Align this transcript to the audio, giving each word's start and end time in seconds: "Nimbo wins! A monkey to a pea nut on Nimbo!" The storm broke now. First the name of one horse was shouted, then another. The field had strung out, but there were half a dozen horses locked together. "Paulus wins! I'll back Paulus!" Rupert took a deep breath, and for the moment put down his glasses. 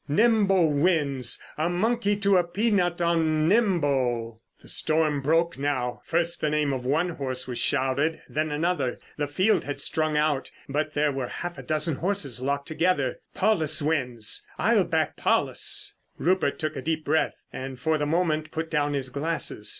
"Nimbo 0.07 0.65
wins! 0.65 1.39
A 1.59 1.69
monkey 1.69 2.15
to 2.21 2.35
a 2.35 2.43
pea 2.43 2.71
nut 2.71 2.99
on 3.03 3.47
Nimbo!" 3.47 4.39
The 4.59 4.67
storm 4.67 5.21
broke 5.21 5.59
now. 5.59 6.01
First 6.05 6.41
the 6.41 6.49
name 6.49 6.73
of 6.73 6.87
one 6.87 7.09
horse 7.09 7.47
was 7.47 7.59
shouted, 7.59 8.19
then 8.27 8.49
another. 8.51 8.97
The 9.17 9.27
field 9.27 9.63
had 9.65 9.79
strung 9.79 10.17
out, 10.17 10.49
but 10.67 10.95
there 10.95 11.11
were 11.11 11.27
half 11.27 11.59
a 11.59 11.61
dozen 11.61 11.97
horses 11.97 12.41
locked 12.41 12.67
together. 12.67 13.19
"Paulus 13.35 13.79
wins! 13.79 14.47
I'll 14.57 14.85
back 14.85 15.17
Paulus!" 15.17 15.93
Rupert 16.17 16.57
took 16.57 16.75
a 16.75 16.81
deep 16.81 17.05
breath, 17.05 17.45
and 17.53 17.79
for 17.79 17.99
the 17.99 18.07
moment 18.07 18.49
put 18.49 18.71
down 18.71 18.93
his 18.93 19.11
glasses. 19.11 19.69